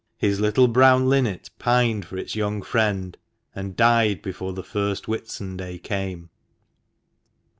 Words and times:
His 0.17 0.39
little 0.39 0.67
brown 0.67 1.07
linnet 1.09 1.51
pined 1.59 2.05
for 2.07 2.17
its 2.17 2.35
young 2.35 2.63
friend, 2.63 3.15
and 3.53 3.75
died 3.75 4.23
before 4.23 4.51
the 4.51 4.63
first 4.63 5.03
Whitsunday 5.05 5.77
came. 5.77 6.31